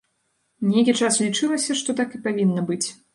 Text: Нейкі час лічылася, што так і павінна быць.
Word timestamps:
Нейкі 0.69 0.95
час 1.01 1.19
лічылася, 1.25 1.77
што 1.83 1.95
так 1.99 2.17
і 2.17 2.23
павінна 2.29 2.65
быць. 2.71 2.81